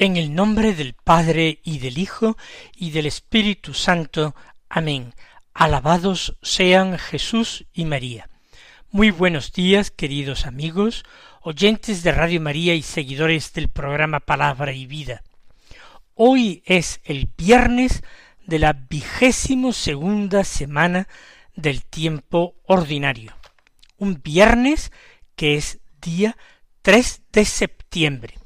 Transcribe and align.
En 0.00 0.16
el 0.16 0.34
nombre 0.34 0.72
del 0.72 0.94
Padre 0.94 1.60
y 1.62 1.78
del 1.78 1.98
Hijo 1.98 2.38
y 2.74 2.90
del 2.92 3.04
Espíritu 3.04 3.74
Santo. 3.74 4.34
Amén. 4.70 5.12
Alabados 5.52 6.38
sean 6.40 6.96
Jesús 6.96 7.66
y 7.74 7.84
María. 7.84 8.30
Muy 8.90 9.10
buenos 9.10 9.52
días, 9.52 9.90
queridos 9.90 10.46
amigos, 10.46 11.04
oyentes 11.42 12.02
de 12.02 12.12
Radio 12.12 12.40
María 12.40 12.74
y 12.74 12.80
seguidores 12.80 13.52
del 13.52 13.68
programa 13.68 14.20
Palabra 14.20 14.72
y 14.72 14.86
Vida. 14.86 15.22
Hoy 16.14 16.62
es 16.64 17.02
el 17.04 17.28
viernes 17.36 18.02
de 18.46 18.58
la 18.58 18.72
vigésimo 18.72 19.74
segunda 19.74 20.44
semana 20.44 21.08
del 21.56 21.84
tiempo 21.84 22.54
ordinario. 22.64 23.34
Un 23.98 24.22
viernes 24.22 24.92
que 25.36 25.56
es 25.56 25.78
día 26.00 26.38
3 26.80 27.20
de 27.32 27.44
septiembre. 27.44 28.39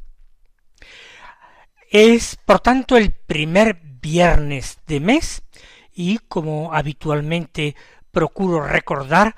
Es, 1.95 2.34
por 2.45 2.59
tanto, 2.59 2.97
el 2.97 3.12
primer 3.12 3.78
viernes 3.81 4.81
de 4.89 4.98
mes 4.98 5.45
y, 5.95 6.19
como 6.19 6.75
habitualmente 6.75 7.77
procuro 8.11 8.67
recordar, 8.67 9.37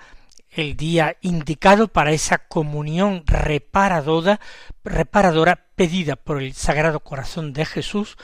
el 0.49 0.75
día 0.75 1.19
indicado 1.21 1.89
para 1.89 2.13
esa 2.13 2.39
comunión 2.39 3.25
reparadora, 3.27 4.41
reparadora 4.85 5.67
pedida 5.77 6.17
por 6.17 6.41
el 6.41 6.55
Sagrado 6.55 7.01
Corazón 7.01 7.53
de 7.53 7.67
Jesús 7.67 8.17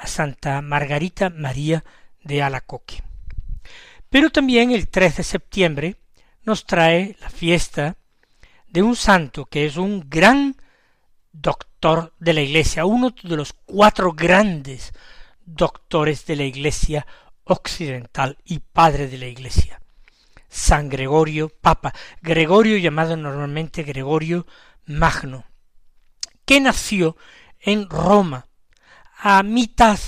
a 0.00 0.06
Santa 0.06 0.62
Margarita 0.62 1.28
María 1.28 1.84
de 2.22 2.42
Alacoque. 2.42 3.02
Pero 4.08 4.30
también 4.30 4.70
el 4.70 4.88
3 4.88 5.18
de 5.18 5.22
septiembre 5.24 5.96
nos 6.44 6.64
trae 6.64 7.18
la 7.20 7.28
fiesta 7.28 7.98
de 8.66 8.80
un 8.80 8.96
santo 8.96 9.44
que 9.44 9.66
es 9.66 9.76
un 9.76 10.08
gran 10.08 10.56
doctor 11.34 12.14
de 12.18 12.32
la 12.32 12.40
Iglesia, 12.40 12.86
uno 12.86 13.14
de 13.22 13.36
los 13.36 13.52
cuatro 13.52 14.12
grandes 14.12 14.92
doctores 15.44 16.24
de 16.26 16.36
la 16.36 16.44
Iglesia 16.44 17.06
occidental 17.44 18.38
y 18.44 18.60
padre 18.60 19.08
de 19.08 19.18
la 19.18 19.26
Iglesia. 19.26 19.80
San 20.48 20.88
Gregorio 20.88 21.48
Papa, 21.48 21.92
Gregorio 22.22 22.78
llamado 22.78 23.16
normalmente 23.16 23.82
Gregorio 23.82 24.46
Magno, 24.86 25.44
que 26.44 26.60
nació 26.60 27.16
en 27.60 27.88
Roma 27.90 28.46
a 29.18 29.42
mitad, 29.42 29.98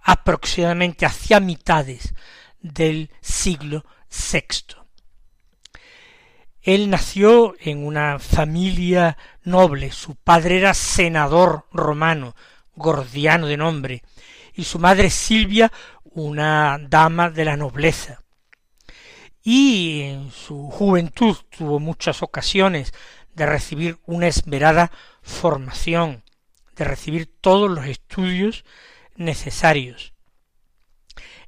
aproximadamente 0.00 1.04
hacia 1.04 1.38
mitades 1.38 2.14
del 2.60 3.10
siglo 3.20 3.84
VI. 4.32 4.79
Él 6.62 6.90
nació 6.90 7.54
en 7.58 7.86
una 7.86 8.18
familia 8.18 9.16
noble, 9.42 9.92
su 9.92 10.14
padre 10.14 10.58
era 10.58 10.74
senador 10.74 11.66
romano, 11.72 12.34
gordiano 12.74 13.46
de 13.46 13.56
nombre, 13.56 14.02
y 14.54 14.64
su 14.64 14.78
madre 14.78 15.10
Silvia 15.10 15.72
una 16.04 16.78
dama 16.78 17.30
de 17.30 17.44
la 17.44 17.56
nobleza. 17.56 18.22
Y 19.42 20.02
en 20.02 20.30
su 20.30 20.70
juventud 20.70 21.36
tuvo 21.56 21.80
muchas 21.80 22.22
ocasiones 22.22 22.92
de 23.34 23.46
recibir 23.46 23.98
una 24.04 24.26
esmerada 24.26 24.90
formación, 25.22 26.24
de 26.76 26.84
recibir 26.84 27.26
todos 27.40 27.70
los 27.70 27.86
estudios 27.86 28.64
necesarios. 29.16 30.12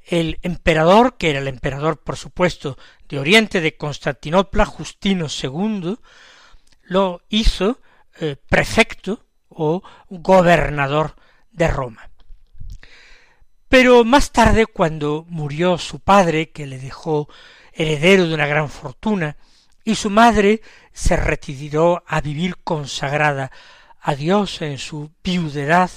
El 0.04 0.38
emperador, 0.42 1.16
que 1.16 1.30
era 1.30 1.38
el 1.38 1.48
emperador, 1.48 2.02
por 2.02 2.16
supuesto, 2.16 2.76
de 3.12 3.18
Oriente 3.18 3.60
de 3.60 3.76
Constantinopla, 3.76 4.64
Justino 4.64 5.26
II, 5.26 5.98
lo 6.84 7.20
hizo 7.28 7.78
eh, 8.18 8.36
prefecto 8.48 9.26
o 9.50 9.82
gobernador 10.08 11.14
de 11.50 11.68
Roma. 11.68 12.08
Pero 13.68 14.04
más 14.04 14.32
tarde, 14.32 14.64
cuando 14.64 15.26
murió 15.28 15.76
su 15.76 16.00
padre, 16.00 16.52
que 16.52 16.66
le 16.66 16.78
dejó 16.78 17.28
heredero 17.74 18.26
de 18.26 18.32
una 18.32 18.46
gran 18.46 18.70
fortuna, 18.70 19.36
y 19.84 19.96
su 19.96 20.08
madre 20.08 20.62
se 20.94 21.14
retiró 21.14 22.02
a 22.06 22.22
vivir 22.22 22.62
consagrada 22.64 23.52
a 24.00 24.14
Dios 24.14 24.62
en 24.62 24.78
su 24.78 25.12
viudedad, 25.22 25.90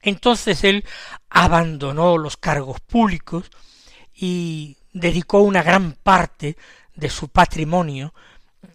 entonces 0.00 0.64
él 0.64 0.86
abandonó 1.28 2.16
los 2.16 2.38
cargos 2.38 2.80
públicos 2.80 3.50
y 4.20 4.76
dedicó 4.92 5.40
una 5.40 5.62
gran 5.62 5.92
parte 5.92 6.56
de 6.96 7.08
su 7.08 7.28
patrimonio 7.28 8.12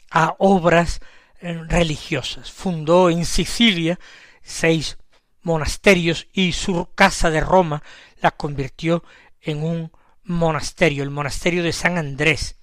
a 0.09 0.35
obras 0.39 1.01
eh, 1.41 1.61
religiosas. 1.67 2.49
Fundó 2.49 3.09
en 3.09 3.25
Sicilia 3.25 3.99
seis 4.41 4.97
monasterios 5.41 6.27
y 6.31 6.53
su 6.53 6.87
casa 6.95 7.29
de 7.29 7.41
Roma 7.41 7.83
la 8.21 8.31
convirtió 8.31 9.03
en 9.41 9.63
un 9.63 9.91
monasterio, 10.23 11.03
el 11.03 11.09
monasterio 11.09 11.61
de 11.61 11.73
San 11.73 11.97
Andrés, 11.97 12.55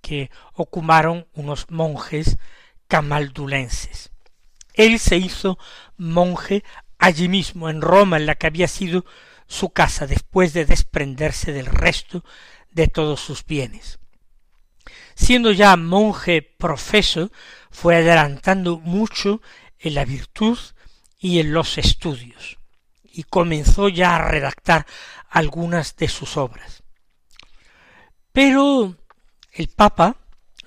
que 0.00 0.30
ocuparon 0.54 1.26
unos 1.34 1.70
monjes 1.70 2.38
camaldulenses. 2.88 4.10
Él 4.72 4.98
se 4.98 5.18
hizo 5.18 5.58
monje 5.98 6.64
allí 6.98 7.28
mismo, 7.28 7.68
en 7.68 7.82
Roma, 7.82 8.16
en 8.16 8.24
la 8.24 8.36
que 8.36 8.46
había 8.46 8.68
sido 8.68 9.04
su 9.46 9.70
casa, 9.70 10.06
después 10.06 10.52
de 10.52 10.64
desprenderse 10.64 11.52
del 11.52 11.66
resto 11.66 12.24
de 12.70 12.88
todos 12.88 13.20
sus 13.20 13.44
bienes. 13.44 13.98
Siendo 15.14 15.52
ya 15.52 15.76
monje 15.76 16.42
profeso, 16.42 17.30
fue 17.70 17.96
adelantando 17.96 18.78
mucho 18.78 19.40
en 19.78 19.94
la 19.94 20.04
virtud 20.04 20.58
y 21.18 21.40
en 21.40 21.52
los 21.52 21.78
estudios, 21.78 22.58
y 23.02 23.22
comenzó 23.24 23.88
ya 23.88 24.16
a 24.16 24.28
redactar 24.28 24.86
algunas 25.28 25.96
de 25.96 26.08
sus 26.08 26.36
obras. 26.36 26.82
Pero 28.32 28.96
el 29.52 29.68
Papa 29.68 30.16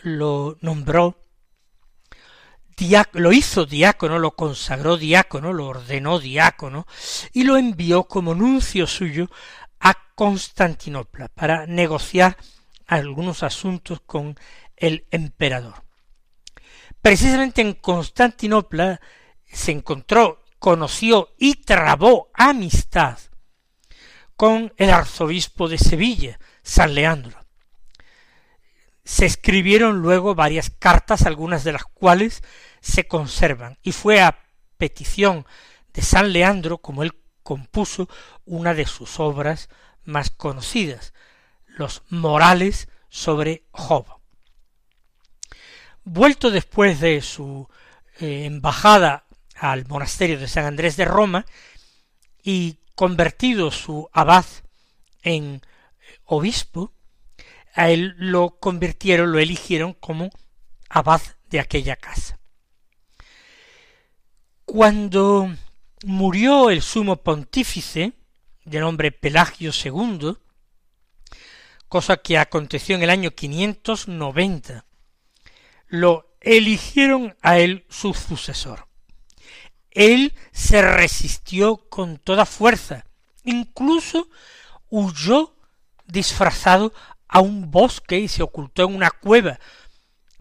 lo 0.01 0.57
nombró 0.61 1.28
lo 3.13 3.31
hizo 3.31 3.65
diácono, 3.65 4.19
lo 4.19 4.31
consagró 4.31 4.97
diácono, 4.97 5.53
lo 5.53 5.67
ordenó 5.67 6.19
diácono 6.19 6.87
y 7.33 7.43
lo 7.43 7.57
envió 7.57 8.05
como 8.05 8.35
nuncio 8.35 8.87
suyo 8.87 9.29
a 9.79 9.95
Constantinopla 10.15 11.29
para 11.29 11.65
negociar 11.65 12.37
algunos 12.87 13.43
asuntos 13.43 14.01
con 14.05 14.37
el 14.75 15.05
emperador. 15.11 15.83
Precisamente 17.01 17.61
en 17.61 17.73
Constantinopla 17.73 18.99
se 19.45 19.71
encontró, 19.71 20.43
conoció 20.59 21.29
y 21.37 21.55
trabó 21.55 22.29
amistad 22.33 23.19
con 24.35 24.73
el 24.77 24.89
arzobispo 24.89 25.67
de 25.67 25.77
Sevilla, 25.77 26.39
San 26.61 26.93
Leandro, 26.93 27.39
se 29.09 29.25
escribieron 29.25 30.03
luego 30.03 30.35
varias 30.35 30.69
cartas, 30.69 31.23
algunas 31.23 31.63
de 31.63 31.71
las 31.71 31.83
cuales 31.83 32.43
se 32.81 33.07
conservan, 33.07 33.77
y 33.81 33.91
fue 33.91 34.21
a 34.21 34.39
petición 34.77 35.45
de 35.93 36.01
San 36.01 36.31
Leandro 36.31 36.79
como 36.79 37.03
él 37.03 37.13
compuso 37.43 38.07
una 38.45 38.73
de 38.73 38.85
sus 38.85 39.19
obras 39.19 39.69
más 40.03 40.29
conocidas, 40.29 41.13
los 41.65 42.03
Morales 42.09 42.89
sobre 43.09 43.65
Job. 43.71 44.05
Vuelto 46.03 46.51
después 46.51 46.99
de 46.99 47.21
su 47.21 47.67
eh, 48.19 48.45
embajada 48.45 49.25
al 49.55 49.85
monasterio 49.87 50.39
de 50.39 50.47
San 50.47 50.65
Andrés 50.65 50.95
de 50.95 51.05
Roma 51.05 51.45
y 52.41 52.79
convertido 52.95 53.71
su 53.71 54.09
abad 54.13 54.45
en 55.21 55.61
obispo, 56.25 56.93
a 57.73 57.89
él 57.89 58.15
lo 58.17 58.59
convirtieron, 58.59 59.31
lo 59.31 59.39
eligieron 59.39 59.93
como 59.93 60.29
abad 60.89 61.21
de 61.49 61.59
aquella 61.59 61.95
casa. 61.95 62.38
Cuando 64.71 65.51
murió 66.03 66.69
el 66.69 66.83
sumo 66.83 67.15
pontífice, 67.15 68.13
de 68.65 68.79
nombre 68.79 69.11
Pelagio 69.11 69.71
II, 69.73 70.37
cosa 71.87 72.17
que 72.17 72.37
aconteció 72.37 72.95
en 72.95 73.01
el 73.01 73.09
año 73.09 73.31
590, 73.31 74.85
lo 75.87 76.35
eligieron 76.39 77.35
a 77.41 77.57
él 77.57 77.83
su 77.89 78.13
sucesor. 78.13 78.85
Él 79.89 80.35
se 80.51 80.83
resistió 80.83 81.77
con 81.89 82.19
toda 82.19 82.45
fuerza, 82.45 83.07
incluso 83.43 84.29
huyó 84.91 85.55
disfrazado 86.05 86.93
a 87.27 87.39
un 87.39 87.71
bosque 87.71 88.19
y 88.19 88.27
se 88.27 88.43
ocultó 88.43 88.83
en 88.83 88.93
una 88.93 89.09
cueva, 89.09 89.59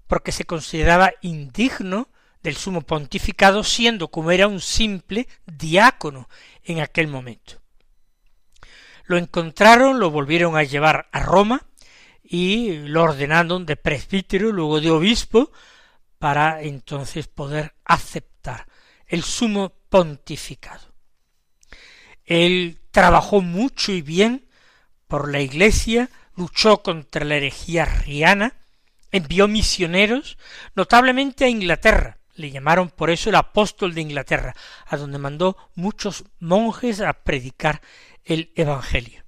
porque 0.07 0.33
se 0.33 0.45
consideraba 0.45 1.13
indigno 1.23 2.09
del 2.43 2.57
sumo 2.57 2.83
pontificado, 2.83 3.65
siendo 3.65 4.09
como 4.09 4.31
era 4.31 4.49
un 4.49 4.61
simple 4.61 5.29
diácono 5.47 6.29
en 6.65 6.81
aquel 6.81 7.09
momento. 7.09 7.61
Lo 9.05 9.17
encontraron, 9.17 9.99
lo 9.99 10.11
volvieron 10.11 10.57
a 10.57 10.65
llevar 10.65 11.09
a 11.13 11.21
Roma 11.21 11.67
y 12.23 12.77
lo 12.89 13.05
ordenaron 13.05 13.65
de 13.65 13.77
presbítero, 13.77 14.53
luego 14.53 14.81
de 14.81 14.91
obispo, 14.91 15.51
para 16.19 16.63
entonces 16.63 17.27
poder 17.27 17.75
aceptar 17.85 18.67
el 19.07 19.23
sumo 19.23 19.73
pontificado. 19.89 20.93
Él 22.25 22.81
trabajó 22.91 23.41
mucho 23.41 23.93
y 23.93 24.03
bien 24.03 24.47
por 25.07 25.33
la 25.33 25.41
Iglesia, 25.41 26.11
luchó 26.37 26.83
contra 26.83 27.25
la 27.25 27.37
herejía 27.37 27.87
riana, 27.87 28.55
envió 29.11 29.49
misioneros, 29.49 30.37
notablemente 30.75 31.47
a 31.47 31.49
Inglaterra, 31.49 32.18
le 32.39 32.51
llamaron 32.51 32.89
por 32.89 33.11
eso 33.11 33.29
el 33.29 33.35
apóstol 33.35 33.95
de 33.95 34.01
Inglaterra, 34.01 34.55
a 34.87 34.97
donde 34.97 35.19
mandó 35.19 35.57
muchos 35.75 36.25
monjes 36.39 37.01
a 37.01 37.13
predicar 37.13 37.83
el 38.25 38.53
Evangelio. 38.55 39.25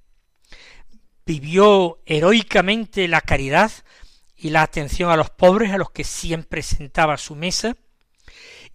Vivió 1.25 1.99
heroicamente 2.05 3.07
la 3.07 3.21
caridad 3.21 3.71
y 4.35 4.49
la 4.49 4.63
atención 4.63 5.11
a 5.11 5.17
los 5.17 5.29
pobres, 5.29 5.71
a 5.71 5.77
los 5.77 5.91
que 5.91 6.03
siempre 6.03 6.63
sentaba 6.63 7.13
a 7.13 7.17
su 7.17 7.35
mesa, 7.35 7.75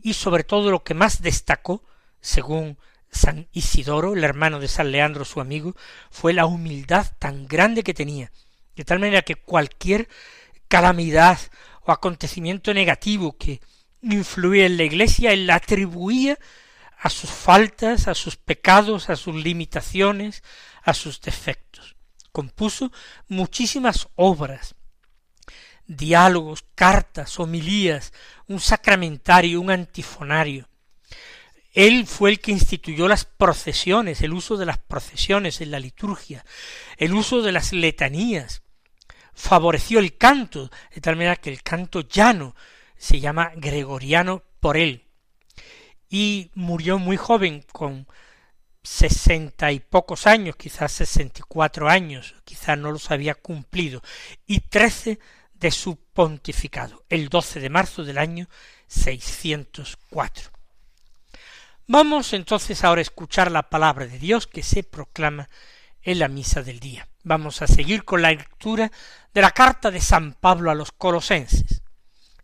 y 0.03 0.13
sobre 0.13 0.45
todo 0.45 0.71
lo 0.71 0.85
que 0.85 0.95
más 0.95 1.23
destacó, 1.23 1.83
según 2.21 2.79
San 3.11 3.49
Isidoro, 3.53 4.15
el 4.15 4.23
hermano 4.23 4.61
de 4.61 4.69
San 4.69 4.93
Leandro, 4.93 5.25
su 5.25 5.41
amigo, 5.41 5.75
fue 6.11 6.33
la 6.33 6.47
humildad 6.47 7.07
tan 7.19 7.47
grande 7.47 7.83
que 7.83 7.95
tenía, 7.95 8.31
de 8.77 8.85
tal 8.85 8.99
manera 8.99 9.23
que 9.23 9.37
cualquier 9.37 10.09
calamidad 10.69 11.39
o 11.83 11.93
acontecimiento 11.93 12.75
negativo 12.75 13.37
que 13.37 13.61
influía 14.15 14.67
en 14.67 14.77
la 14.77 14.85
iglesia, 14.85 15.33
él 15.33 15.47
la 15.47 15.57
atribuía 15.57 16.39
a 16.99 17.11
sus 17.11 17.31
faltas, 17.31 18.09
a 18.09 18.15
sus 18.15 18.37
pecados, 18.37 19.11
a 19.11 19.17
sus 19.17 19.35
limitaciones, 19.35 20.43
a 20.83 20.95
sus 20.95 21.21
defectos. 21.21 21.97
Compuso 22.33 22.93
muchísimas 23.29 24.09
obras, 24.15 24.75
diálogos, 25.87 26.65
cartas, 26.75 27.39
homilías, 27.39 28.13
un 28.49 28.61
sacramentario, 28.61 29.61
un 29.61 29.71
antifonario. 29.71 30.69
Él 31.73 32.07
fue 32.07 32.31
el 32.31 32.41
que 32.41 32.53
instituyó 32.53 33.07
las 33.07 33.27
procesiones, 33.27 34.23
el 34.23 34.33
uso 34.33 34.57
de 34.57 34.65
las 34.65 34.79
procesiones 34.79 35.61
en 35.61 35.71
la 35.71 35.79
liturgia, 35.79 36.45
el 36.97 37.13
uso 37.13 37.43
de 37.43 37.53
las 37.53 37.73
letanías, 37.73 38.63
favoreció 39.35 39.99
el 39.99 40.17
canto, 40.17 40.71
de 40.95 41.01
tal 41.03 41.17
manera 41.17 41.37
que 41.37 41.51
el 41.51 41.63
canto 41.63 42.01
llano 42.01 42.57
se 42.97 43.21
llama 43.21 43.53
gregoriano 43.57 44.43
por 44.61 44.77
él 44.77 45.07
y 46.09 46.51
murió 46.55 46.99
muy 46.99 47.17
joven, 47.17 47.65
con 47.73 48.07
sesenta 48.83 49.73
y 49.73 49.81
pocos 49.81 50.27
años, 50.27 50.57
quizás 50.57 50.93
sesenta 50.93 51.41
y 51.41 51.45
cuatro 51.49 51.89
años, 51.89 52.35
quizás 52.45 52.79
no 52.79 52.93
los 52.93 53.11
había 53.11 53.35
cumplido, 53.35 54.03
y 54.47 54.61
trece 54.61 55.19
de 55.55 55.71
su 55.71 55.97
pontificado, 55.97 57.05
el 57.09 57.29
doce 57.29 57.59
de 57.61 57.71
marzo 57.71 58.05
del 58.05 58.19
año 58.19 58.49
seiscientos 58.87 59.99
cuatro. 60.11 60.51
Vamos 61.89 62.33
entonces 62.33 62.85
ahora 62.85 63.01
a 63.01 63.03
escuchar 63.03 63.51
la 63.51 63.69
palabra 63.69 64.07
de 64.07 64.19
Dios 64.19 64.47
que 64.47 64.63
se 64.63 64.83
proclama 64.83 65.49
en 66.03 66.19
la 66.21 66.29
misa 66.29 66.63
del 66.63 66.79
día. 66.79 67.09
Vamos 67.25 67.63
a 67.63 67.67
seguir 67.67 68.05
con 68.05 68.23
la 68.23 68.31
lectura 68.31 68.91
de 69.35 69.41
la 69.41 69.51
carta 69.51 69.91
de 69.91 70.01
San 70.01 70.35
Pablo 70.35 70.71
a 70.71 70.75
los 70.75 70.93
colosenses, 70.93 71.83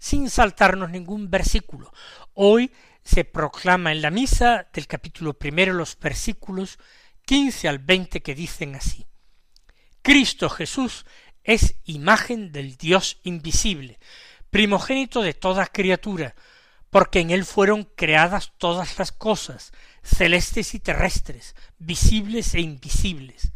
sin 0.03 0.31
saltarnos 0.31 0.91
ningún 0.91 1.31
versículo. 1.31 1.93
Hoy 2.35 2.73
se 3.05 3.25
proclama 3.25 3.93
en 3.93 4.03
la 4.03 4.11
misa 4.11 4.67
del 4.73 4.89
capítulo 4.89 5.35
primero 5.35 5.75
los 5.75 5.97
versículos 5.97 6.81
quince 7.25 7.69
al 7.69 7.79
veinte 7.79 8.21
que 8.21 8.35
dicen 8.35 8.75
así. 8.75 9.07
Cristo 10.03 10.51
Jesús 10.51 11.07
es 11.45 11.77
imagen 11.85 12.51
del 12.51 12.77
Dios 12.77 13.21
invisible, 13.23 14.01
primogénito 14.51 15.23
de 15.23 15.35
toda 15.35 15.69
criatura, 15.69 16.35
porque 16.91 17.21
en 17.21 17.31
él 17.31 17.45
fueron 17.45 17.85
creadas 17.85 18.55
todas 18.59 18.99
las 18.99 19.13
cosas, 19.13 19.73
celestes 20.03 20.75
y 20.75 20.81
terrestres, 20.81 21.55
visibles 21.79 22.55
e 22.55 22.61
invisibles, 22.61 23.53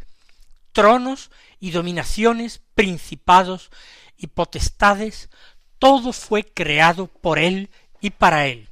tronos 0.71 1.29
y 1.59 1.71
dominaciones, 1.71 2.61
principados 2.73 3.69
y 4.15 4.27
potestades, 4.27 5.29
todo 5.79 6.13
fue 6.13 6.43
creado 6.43 7.07
por 7.07 7.39
él 7.39 7.69
y 8.01 8.11
para 8.11 8.47
él 8.47 8.67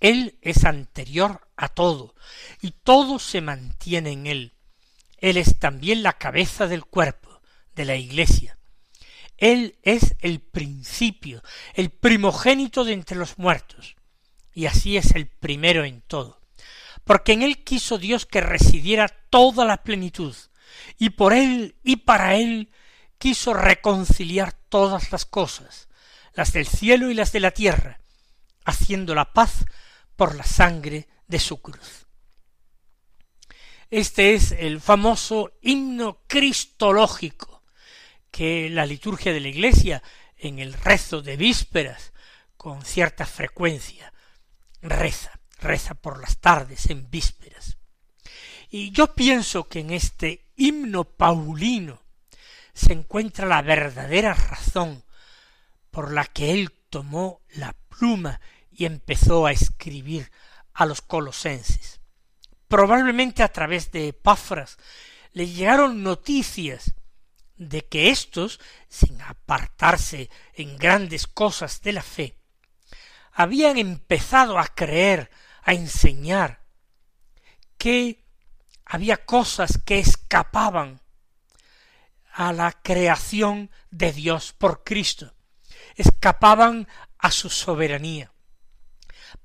él 0.00 0.38
es 0.40 0.64
anterior 0.64 1.46
a 1.56 1.68
todo, 1.68 2.14
y 2.62 2.70
todo 2.70 3.18
se 3.18 3.42
mantiene 3.42 4.12
en 4.12 4.26
Él. 4.26 4.54
Él 5.18 5.36
es 5.36 5.58
también 5.58 6.02
la 6.02 6.14
cabeza 6.14 6.66
del 6.66 6.86
cuerpo, 6.86 7.42
de 7.74 7.84
la 7.84 7.96
Iglesia. 7.96 8.58
Él 9.36 9.78
es 9.82 10.16
el 10.20 10.40
principio, 10.40 11.42
el 11.74 11.90
primogénito 11.90 12.84
de 12.84 12.94
entre 12.94 13.16
los 13.16 13.38
muertos, 13.38 13.96
y 14.54 14.66
así 14.66 14.96
es 14.96 15.14
el 15.14 15.26
primero 15.26 15.84
en 15.84 16.00
todo, 16.00 16.40
porque 17.04 17.32
en 17.32 17.42
Él 17.42 17.62
quiso 17.62 17.98
Dios 17.98 18.26
que 18.26 18.40
residiera 18.40 19.08
toda 19.28 19.66
la 19.66 19.82
plenitud, 19.82 20.34
y 20.98 21.10
por 21.10 21.34
Él 21.34 21.76
y 21.84 21.96
para 21.96 22.36
Él 22.36 22.70
quiso 23.18 23.52
reconciliar 23.52 24.52
todas 24.52 25.12
las 25.12 25.26
cosas, 25.26 25.89
las 26.34 26.52
del 26.52 26.66
cielo 26.66 27.10
y 27.10 27.14
las 27.14 27.32
de 27.32 27.40
la 27.40 27.50
tierra, 27.50 28.00
haciendo 28.64 29.14
la 29.14 29.32
paz 29.32 29.64
por 30.16 30.34
la 30.34 30.44
sangre 30.44 31.08
de 31.26 31.38
su 31.38 31.60
cruz. 31.60 32.06
Este 33.90 34.34
es 34.34 34.52
el 34.52 34.80
famoso 34.80 35.52
himno 35.62 36.22
cristológico 36.26 37.64
que 38.30 38.70
la 38.70 38.86
liturgia 38.86 39.32
de 39.32 39.40
la 39.40 39.48
Iglesia 39.48 40.02
en 40.36 40.58
el 40.58 40.74
rezo 40.74 41.22
de 41.22 41.36
vísperas 41.36 42.12
con 42.56 42.84
cierta 42.84 43.26
frecuencia 43.26 44.12
reza, 44.82 45.40
reza 45.60 45.94
por 45.94 46.20
las 46.20 46.38
tardes 46.38 46.88
en 46.90 47.10
vísperas. 47.10 47.78
Y 48.70 48.92
yo 48.92 49.14
pienso 49.14 49.68
que 49.68 49.80
en 49.80 49.90
este 49.90 50.46
himno 50.56 51.04
paulino 51.04 52.02
se 52.72 52.92
encuentra 52.92 53.46
la 53.46 53.62
verdadera 53.62 54.34
razón 54.34 55.04
por 55.90 56.12
la 56.12 56.24
que 56.24 56.52
él 56.52 56.72
tomó 56.90 57.40
la 57.50 57.76
pluma 57.88 58.40
y 58.70 58.84
empezó 58.84 59.46
a 59.46 59.52
escribir 59.52 60.30
a 60.72 60.86
los 60.86 61.00
colosenses. 61.00 62.00
Probablemente 62.68 63.42
a 63.42 63.48
través 63.48 63.90
de 63.90 64.08
Epáfras 64.08 64.78
le 65.32 65.48
llegaron 65.48 66.02
noticias 66.02 66.94
de 67.56 67.86
que 67.86 68.10
éstos, 68.10 68.58
sin 68.88 69.20
apartarse 69.20 70.30
en 70.54 70.78
grandes 70.78 71.26
cosas 71.26 71.82
de 71.82 71.92
la 71.92 72.02
fe, 72.02 72.36
habían 73.32 73.76
empezado 73.76 74.58
a 74.58 74.66
creer, 74.66 75.30
a 75.62 75.74
enseñar, 75.74 76.62
que 77.76 78.24
había 78.84 79.24
cosas 79.24 79.78
que 79.84 79.98
escapaban 79.98 81.00
a 82.32 82.52
la 82.52 82.72
creación 82.72 83.70
de 83.90 84.12
Dios 84.12 84.52
por 84.52 84.82
Cristo, 84.84 85.34
escapaban 86.00 86.88
a 87.18 87.30
su 87.30 87.48
soberanía 87.48 88.32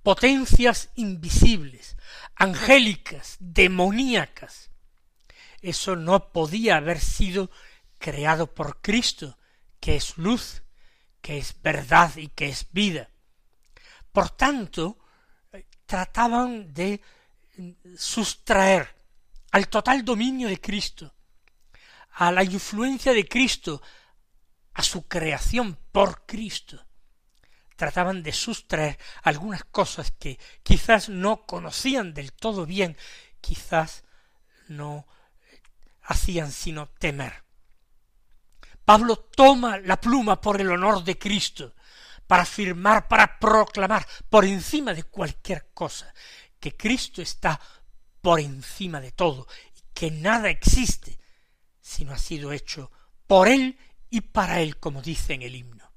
potencias 0.03 0.89
invisibles, 0.95 1.97
angélicas, 2.35 3.37
demoníacas. 3.39 4.69
Eso 5.61 5.95
no 5.95 6.31
podía 6.31 6.77
haber 6.77 6.99
sido 6.99 7.49
creado 7.97 8.53
por 8.53 8.81
Cristo, 8.81 9.37
que 9.79 9.95
es 9.95 10.17
luz, 10.17 10.63
que 11.21 11.37
es 11.37 11.59
verdad 11.61 12.15
y 12.17 12.27
que 12.27 12.49
es 12.49 12.67
vida. 12.71 13.09
Por 14.11 14.29
tanto, 14.29 14.99
trataban 15.85 16.73
de 16.73 17.01
sustraer 17.97 18.95
al 19.51 19.67
total 19.69 20.05
dominio 20.05 20.47
de 20.47 20.59
Cristo, 20.59 21.13
a 22.11 22.31
la 22.31 22.43
influencia 22.43 23.13
de 23.13 23.27
Cristo, 23.27 23.81
a 24.75 24.83
su 24.83 25.07
creación 25.07 25.77
por 25.91 26.25
Cristo, 26.25 26.85
trataban 27.75 28.21
de 28.21 28.31
sustraer 28.31 28.99
algunas 29.23 29.63
cosas 29.63 30.11
que 30.11 30.39
quizás 30.63 31.09
no 31.09 31.45
conocían 31.45 32.13
del 32.13 32.31
todo 32.31 32.65
bien, 32.65 32.95
quizás 33.41 34.03
no 34.67 35.07
hacían 36.03 36.51
sino 36.51 36.87
temer. 36.87 37.43
Pablo 38.85 39.17
toma 39.17 39.79
la 39.79 39.99
pluma 39.99 40.39
por 40.39 40.61
el 40.61 40.69
honor 40.71 41.03
de 41.03 41.17
Cristo, 41.17 41.73
para 42.27 42.43
afirmar, 42.43 43.07
para 43.07 43.39
proclamar, 43.39 44.05
por 44.29 44.45
encima 44.45 44.93
de 44.93 45.03
cualquier 45.03 45.71
cosa, 45.73 46.13
que 46.59 46.75
Cristo 46.77 47.21
está 47.21 47.59
por 48.21 48.39
encima 48.39 49.01
de 49.01 49.11
todo, 49.11 49.47
y 49.75 49.81
que 49.93 50.11
nada 50.11 50.49
existe 50.49 51.19
sino 51.85 52.13
ha 52.13 52.17
sido 52.17 52.51
hecho 52.51 52.91
por 53.27 53.47
Él 53.47 53.77
y 54.15 54.21
para 54.21 54.61
Él, 54.61 54.77
como 54.77 55.01
dice 55.01 55.33
en 55.33 55.41
el 55.41 55.55
himno. 55.55 55.91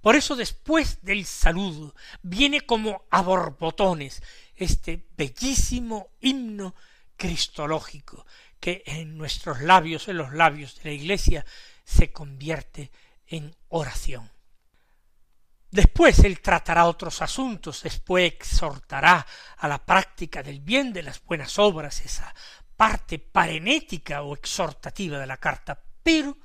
Por 0.00 0.16
eso 0.16 0.36
después 0.36 1.02
del 1.02 1.26
saludo 1.26 1.94
viene 2.22 2.62
como 2.62 3.04
a 3.10 3.20
borbotones 3.20 4.22
este 4.54 5.06
bellísimo 5.18 6.08
himno 6.20 6.74
cristológico 7.14 8.24
que 8.58 8.82
en 8.86 9.18
nuestros 9.18 9.60
labios, 9.60 10.08
en 10.08 10.16
los 10.16 10.32
labios 10.32 10.76
de 10.76 10.84
la 10.84 10.92
Iglesia, 10.92 11.44
se 11.84 12.10
convierte 12.10 12.90
en 13.26 13.54
oración. 13.68 14.30
Después 15.70 16.20
él 16.20 16.40
tratará 16.40 16.86
otros 16.86 17.20
asuntos, 17.20 17.82
después 17.82 18.32
exhortará 18.32 19.26
a 19.58 19.68
la 19.68 19.84
práctica 19.84 20.42
del 20.42 20.60
bien, 20.60 20.94
de 20.94 21.02
las 21.02 21.22
buenas 21.22 21.58
obras, 21.58 22.00
esa 22.00 22.34
parte 22.76 23.18
parenética 23.18 24.22
o 24.22 24.34
exhortativa 24.34 25.18
de 25.18 25.26
la 25.26 25.36
carta, 25.36 25.78
pero 26.02 26.38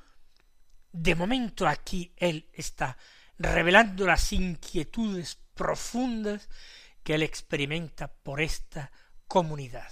de 0.91 1.15
momento 1.15 1.67
aquí 1.67 2.12
él 2.17 2.50
está 2.53 2.98
revelando 3.38 4.05
las 4.05 4.33
inquietudes 4.33 5.39
profundas 5.53 6.50
que 7.03 7.15
él 7.15 7.24
experimenta 7.24 8.07
por 8.07 8.41
esta 8.41 8.91
comunidad. 9.27 9.91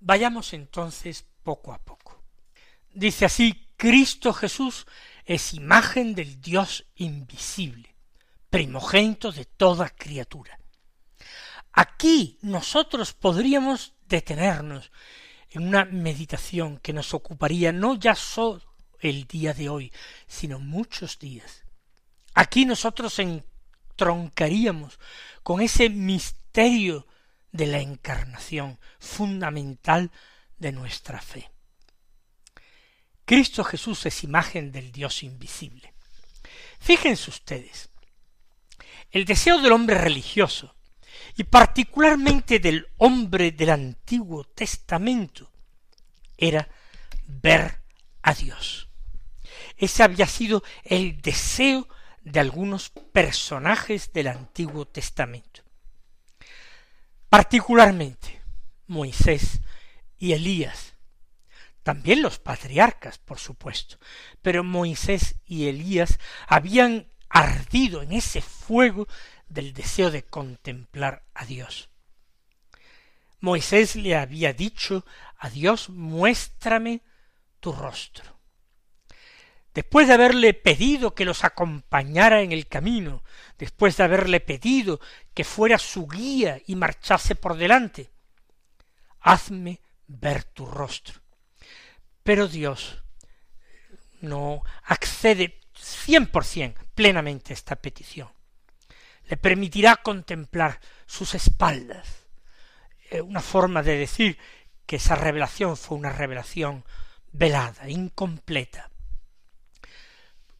Vayamos 0.00 0.52
entonces 0.52 1.24
poco 1.42 1.72
a 1.72 1.78
poco. 1.78 2.22
Dice 2.92 3.24
así, 3.24 3.68
Cristo 3.76 4.32
Jesús 4.32 4.86
es 5.24 5.54
imagen 5.54 6.14
del 6.14 6.40
Dios 6.40 6.86
invisible, 6.96 7.94
primogénito 8.50 9.32
de 9.32 9.44
toda 9.44 9.88
criatura. 9.90 10.58
Aquí 11.72 12.38
nosotros 12.42 13.12
podríamos 13.12 13.94
detenernos 14.06 14.90
en 15.50 15.66
una 15.68 15.84
meditación 15.84 16.78
que 16.78 16.92
nos 16.92 17.12
ocuparía 17.14 17.72
no 17.72 17.94
ya 17.96 18.14
sólo 18.14 18.75
el 19.00 19.26
día 19.26 19.54
de 19.54 19.68
hoy, 19.68 19.92
sino 20.26 20.58
muchos 20.58 21.18
días. 21.18 21.64
Aquí 22.34 22.64
nosotros 22.64 23.18
entroncaríamos 23.18 24.98
con 25.42 25.60
ese 25.60 25.88
misterio 25.88 27.06
de 27.52 27.66
la 27.66 27.80
encarnación 27.80 28.78
fundamental 28.98 30.10
de 30.58 30.72
nuestra 30.72 31.20
fe. 31.20 31.50
Cristo 33.24 33.64
Jesús 33.64 34.06
es 34.06 34.22
imagen 34.22 34.70
del 34.70 34.92
Dios 34.92 35.22
invisible. 35.22 35.94
Fíjense 36.78 37.30
ustedes, 37.30 37.88
el 39.10 39.24
deseo 39.24 39.60
del 39.60 39.72
hombre 39.72 39.96
religioso, 39.96 40.76
y 41.36 41.44
particularmente 41.44 42.58
del 42.58 42.86
hombre 42.98 43.52
del 43.52 43.70
Antiguo 43.70 44.44
Testamento, 44.44 45.50
era 46.36 46.68
ver 47.26 47.80
a 48.22 48.34
Dios. 48.34 48.85
Ese 49.76 50.02
había 50.02 50.26
sido 50.26 50.62
el 50.84 51.20
deseo 51.20 51.86
de 52.22 52.40
algunos 52.40 52.90
personajes 52.90 54.12
del 54.12 54.28
Antiguo 54.28 54.86
Testamento. 54.86 55.62
Particularmente 57.28 58.40
Moisés 58.86 59.60
y 60.18 60.32
Elías. 60.32 60.94
También 61.82 62.22
los 62.22 62.38
patriarcas, 62.38 63.18
por 63.18 63.38
supuesto. 63.38 63.98
Pero 64.42 64.64
Moisés 64.64 65.36
y 65.44 65.68
Elías 65.68 66.18
habían 66.48 67.08
ardido 67.28 68.02
en 68.02 68.12
ese 68.12 68.40
fuego 68.40 69.06
del 69.46 69.72
deseo 69.72 70.10
de 70.10 70.24
contemplar 70.24 71.24
a 71.34 71.44
Dios. 71.44 71.90
Moisés 73.40 73.94
le 73.94 74.16
había 74.16 74.52
dicho 74.52 75.04
a 75.38 75.50
Dios, 75.50 75.90
muéstrame 75.90 77.02
tu 77.60 77.72
rostro 77.72 78.35
después 79.76 80.08
de 80.08 80.14
haberle 80.14 80.54
pedido 80.54 81.14
que 81.14 81.26
los 81.26 81.44
acompañara 81.44 82.40
en 82.40 82.50
el 82.50 82.66
camino, 82.66 83.22
después 83.58 83.94
de 83.98 84.04
haberle 84.04 84.40
pedido 84.40 85.00
que 85.34 85.44
fuera 85.44 85.76
su 85.76 86.08
guía 86.08 86.58
y 86.66 86.74
marchase 86.76 87.34
por 87.34 87.58
delante, 87.58 88.10
hazme 89.20 89.80
ver 90.06 90.44
tu 90.44 90.64
rostro. 90.64 91.20
Pero 92.22 92.48
Dios 92.48 93.02
no 94.22 94.62
accede 94.84 95.60
cien 95.74 96.26
por 96.26 96.46
cien 96.46 96.74
plenamente 96.94 97.52
a 97.52 97.54
esta 97.54 97.76
petición. 97.76 98.30
Le 99.26 99.36
permitirá 99.36 99.96
contemplar 99.96 100.80
sus 101.04 101.34
espaldas. 101.34 102.24
Eh, 103.10 103.20
una 103.20 103.42
forma 103.42 103.82
de 103.82 103.98
decir 103.98 104.38
que 104.86 104.96
esa 104.96 105.16
revelación 105.16 105.76
fue 105.76 105.98
una 105.98 106.12
revelación 106.12 106.82
velada, 107.30 107.90
incompleta 107.90 108.90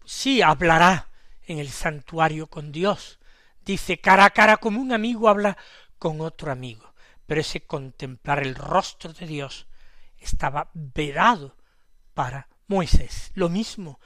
sí 0.06 0.40
hablará 0.40 1.10
en 1.46 1.58
el 1.58 1.68
santuario 1.68 2.46
con 2.46 2.72
Dios. 2.72 3.18
Dice 3.64 3.98
cara 3.98 4.24
a 4.24 4.30
cara 4.30 4.56
como 4.56 4.80
un 4.80 4.92
amigo 4.92 5.28
habla 5.28 5.58
con 5.98 6.20
otro 6.22 6.50
amigo. 6.50 6.94
Pero 7.26 7.40
ese 7.40 7.66
contemplar 7.66 8.42
el 8.42 8.54
rostro 8.54 9.12
de 9.12 9.26
Dios 9.26 9.66
estaba 10.18 10.70
vedado 10.72 11.56
para 12.14 12.48
Moisés. 12.68 13.32
Lo 13.34 13.48
mismo 13.48 14.00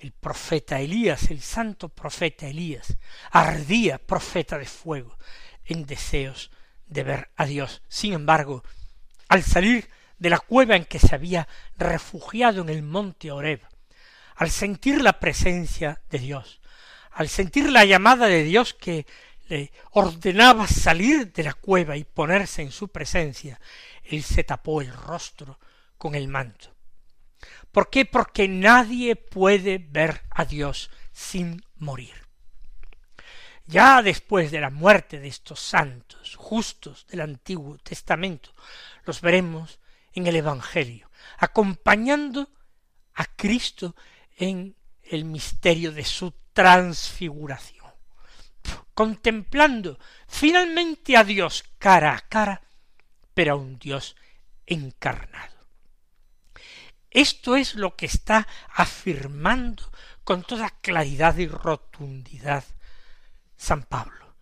el 0.00 0.12
profeta 0.12 0.80
Elías, 0.80 1.30
el 1.30 1.42
santo 1.42 1.90
profeta 1.90 2.46
Elías, 2.46 2.96
ardía 3.30 3.98
profeta 3.98 4.56
de 4.56 4.64
fuego 4.64 5.18
en 5.64 5.84
deseos 5.84 6.50
de 6.86 7.02
ver 7.02 7.30
a 7.36 7.44
Dios. 7.44 7.82
Sin 7.88 8.14
embargo, 8.14 8.62
al 9.28 9.42
salir 9.42 9.90
de 10.18 10.30
la 10.30 10.38
cueva 10.38 10.76
en 10.76 10.86
que 10.86 10.98
se 10.98 11.14
había 11.14 11.48
refugiado 11.76 12.62
en 12.62 12.70
el 12.70 12.82
monte 12.82 13.30
Horeb, 13.30 13.60
al 14.40 14.50
sentir 14.50 15.02
la 15.02 15.20
presencia 15.20 16.00
de 16.08 16.18
Dios, 16.18 16.62
al 17.10 17.28
sentir 17.28 17.70
la 17.70 17.84
llamada 17.84 18.26
de 18.26 18.42
Dios 18.42 18.72
que 18.72 19.06
le 19.50 19.70
ordenaba 19.90 20.66
salir 20.66 21.30
de 21.30 21.42
la 21.42 21.52
cueva 21.52 21.98
y 21.98 22.04
ponerse 22.04 22.62
en 22.62 22.72
su 22.72 22.88
presencia, 22.88 23.60
él 24.02 24.22
se 24.22 24.42
tapó 24.42 24.80
el 24.80 24.94
rostro 24.94 25.60
con 25.98 26.14
el 26.14 26.26
manto. 26.26 26.74
¿Por 27.70 27.90
qué? 27.90 28.06
Porque 28.06 28.48
nadie 28.48 29.14
puede 29.14 29.76
ver 29.76 30.22
a 30.30 30.46
Dios 30.46 30.90
sin 31.12 31.62
morir. 31.76 32.14
Ya 33.66 34.00
después 34.00 34.50
de 34.50 34.60
la 34.62 34.70
muerte 34.70 35.20
de 35.20 35.28
estos 35.28 35.60
santos 35.60 36.34
justos 36.36 37.06
del 37.08 37.20
Antiguo 37.20 37.76
Testamento, 37.76 38.54
los 39.04 39.20
veremos 39.20 39.80
en 40.14 40.26
el 40.26 40.36
Evangelio, 40.36 41.10
acompañando 41.36 42.48
a 43.12 43.26
Cristo 43.26 43.94
en 44.40 44.74
el 45.02 45.26
misterio 45.26 45.92
de 45.92 46.04
su 46.04 46.32
transfiguración, 46.54 47.92
contemplando 48.94 49.98
finalmente 50.26 51.16
a 51.16 51.24
Dios 51.24 51.62
cara 51.78 52.14
a 52.14 52.20
cara, 52.20 52.62
pero 53.34 53.52
a 53.52 53.56
un 53.56 53.78
Dios 53.78 54.16
encarnado. 54.66 55.68
Esto 57.10 57.56
es 57.56 57.74
lo 57.74 57.96
que 57.96 58.06
está 58.06 58.48
afirmando 58.72 59.92
con 60.24 60.42
toda 60.42 60.70
claridad 60.70 61.36
y 61.36 61.46
rotundidad 61.46 62.64
San 63.56 63.82
Pablo, 63.82 64.36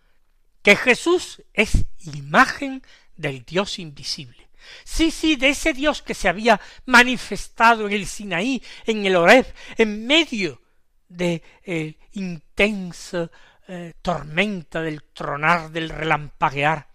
que 0.61 0.77
Jesús 0.77 1.43
es 1.53 1.87
imagen 1.99 2.83
del 3.17 3.43
Dios 3.43 3.79
invisible, 3.79 4.48
Sí, 4.83 5.11
sí, 5.11 5.35
de 5.35 5.49
ese 5.49 5.73
Dios 5.73 6.01
que 6.01 6.13
se 6.13 6.29
había 6.29 6.59
manifestado 6.85 7.87
en 7.87 7.93
el 7.93 8.05
Sinaí, 8.05 8.61
en 8.85 9.05
el 9.05 9.15
Horeb, 9.15 9.45
en 9.77 10.05
medio 10.05 10.61
de 11.07 11.41
eh, 11.63 11.97
intensa 12.13 13.29
eh, 13.67 13.93
tormenta 14.01 14.81
del 14.81 15.03
tronar, 15.03 15.71
del 15.71 15.89
relampaguear. 15.89 16.89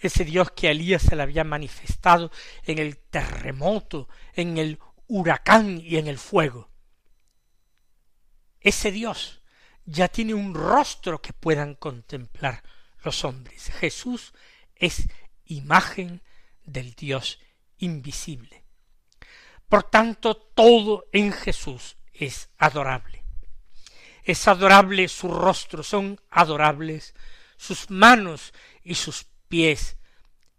Ese 0.00 0.24
Dios 0.24 0.50
que 0.52 0.68
a 0.68 0.70
Elías 0.70 1.02
se 1.02 1.16
le 1.16 1.22
había 1.22 1.44
manifestado 1.44 2.30
en 2.64 2.78
el 2.78 2.98
terremoto, 2.98 4.08
en 4.34 4.58
el 4.58 4.78
huracán 5.06 5.80
y 5.82 5.96
en 5.96 6.06
el 6.06 6.18
fuego. 6.18 6.70
Ese 8.60 8.92
Dios 8.92 9.42
ya 9.86 10.08
tiene 10.08 10.34
un 10.34 10.54
rostro 10.54 11.22
que 11.22 11.32
puedan 11.32 11.74
contemplar 11.74 12.62
los 13.02 13.24
hombres. 13.24 13.70
Jesús 13.80 14.34
es 14.74 15.08
imagen 15.46 16.22
del 16.68 16.94
Dios 16.94 17.38
invisible. 17.78 18.64
Por 19.68 19.84
tanto, 19.84 20.36
todo 20.36 21.06
en 21.12 21.32
Jesús 21.32 21.96
es 22.12 22.50
adorable. 22.58 23.24
Es 24.24 24.46
adorable 24.48 25.08
su 25.08 25.28
rostro, 25.28 25.82
son 25.82 26.20
adorables 26.30 27.14
sus 27.56 27.90
manos 27.90 28.52
y 28.82 28.94
sus 28.94 29.26
pies, 29.48 29.96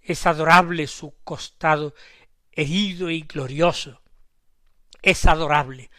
es 0.01 0.25
adorable 0.25 0.87
su 0.87 1.15
costado 1.23 1.93
herido 2.51 3.09
y 3.09 3.21
glorioso, 3.21 4.01
es 5.01 5.25
adorable 5.25 5.89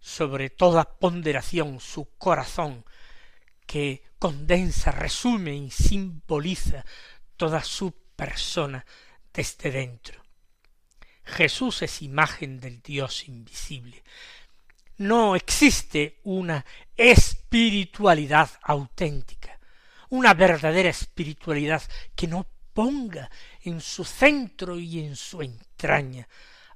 sobre 0.00 0.50
toda 0.50 0.98
ponderación 0.98 1.80
su 1.80 2.10
corazón, 2.18 2.84
que 3.66 4.04
condensa, 4.18 4.90
resume 4.90 5.54
y 5.56 5.70
simboliza 5.70 6.84
toda 7.36 7.64
su 7.64 7.92
persona 8.14 8.84
desde 9.34 9.70
dentro. 9.70 10.22
Jesús 11.24 11.82
es 11.82 12.02
imagen 12.02 12.60
del 12.60 12.80
Dios 12.80 13.28
invisible. 13.28 14.02
No 14.96 15.34
existe 15.34 16.20
una 16.22 16.64
espiritualidad 16.96 18.50
auténtica, 18.62 19.58
una 20.10 20.34
verdadera 20.34 20.90
espiritualidad 20.90 21.82
que 22.14 22.28
no 22.28 22.46
ponga 22.72 23.30
en 23.62 23.80
su 23.80 24.04
centro 24.04 24.78
y 24.78 25.00
en 25.00 25.16
su 25.16 25.42
entraña 25.42 26.28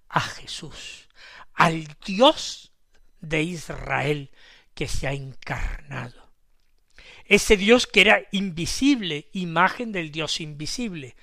a 0.09 0.21
Jesús, 0.21 1.09
al 1.55 1.87
Dios 2.05 2.73
de 3.21 3.43
Israel 3.43 4.31
que 4.75 4.88
se 4.88 5.07
ha 5.07 5.12
encarnado. 5.12 6.29
Ese 7.25 7.57
Dios 7.57 7.87
que 7.87 8.00
era 8.00 8.23
invisible, 8.33 9.29
imagen 9.33 9.93
del 9.93 10.11
Dios 10.11 10.41
invisible, 10.41 11.15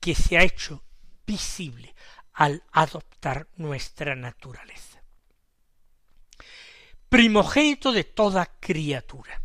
que 0.00 0.14
se 0.14 0.38
ha 0.38 0.42
hecho 0.42 0.82
visible 1.26 1.94
al 2.32 2.62
adoptar 2.72 3.48
nuestra 3.56 4.14
naturaleza. 4.14 5.02
Primogénito 7.08 7.92
de 7.92 8.04
toda 8.04 8.46
criatura. 8.60 9.42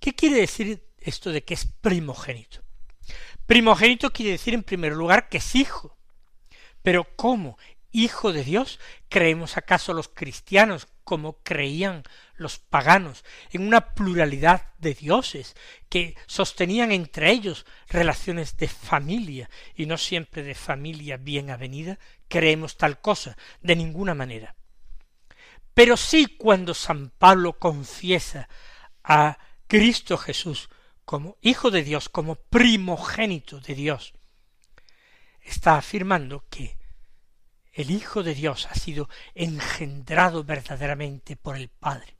¿Qué 0.00 0.14
quiere 0.14 0.36
decir 0.36 0.84
esto 0.98 1.30
de 1.30 1.44
que 1.44 1.54
es 1.54 1.66
primogénito? 1.80 2.62
Primogénito 3.46 4.12
quiere 4.12 4.32
decir 4.32 4.54
en 4.54 4.62
primer 4.62 4.92
lugar 4.92 5.28
que 5.28 5.38
es 5.38 5.54
hijo. 5.54 5.96
Pero 6.82 7.06
¿cómo? 7.16 7.58
¿Hijo 7.90 8.32
de 8.32 8.44
Dios? 8.44 8.80
¿Creemos 9.08 9.56
acaso 9.56 9.94
los 9.94 10.08
cristianos 10.08 10.88
como 11.04 11.38
creían 11.42 12.02
los 12.36 12.58
paganos, 12.58 13.24
en 13.50 13.66
una 13.66 13.94
pluralidad 13.94 14.72
de 14.78 14.94
dioses 14.94 15.54
que 15.88 16.16
sostenían 16.26 16.92
entre 16.92 17.30
ellos 17.30 17.64
relaciones 17.88 18.56
de 18.56 18.68
familia 18.68 19.48
y 19.74 19.86
no 19.86 19.98
siempre 19.98 20.42
de 20.42 20.54
familia 20.54 21.16
bien 21.16 21.50
avenida, 21.50 21.98
creemos 22.28 22.76
tal 22.76 23.00
cosa, 23.00 23.36
de 23.60 23.76
ninguna 23.76 24.14
manera. 24.14 24.56
Pero 25.74 25.96
sí 25.96 26.26
cuando 26.26 26.74
San 26.74 27.10
Pablo 27.10 27.58
confiesa 27.58 28.48
a 29.02 29.38
Cristo 29.66 30.16
Jesús 30.16 30.68
como 31.04 31.36
Hijo 31.42 31.70
de 31.70 31.82
Dios, 31.82 32.08
como 32.08 32.36
primogénito 32.36 33.60
de 33.60 33.74
Dios, 33.74 34.14
está 35.42 35.76
afirmando 35.76 36.44
que 36.48 36.78
el 37.72 37.90
Hijo 37.90 38.22
de 38.22 38.34
Dios 38.34 38.66
ha 38.70 38.74
sido 38.74 39.08
engendrado 39.34 40.44
verdaderamente 40.44 41.36
por 41.36 41.56
el 41.56 41.68
Padre, 41.68 42.16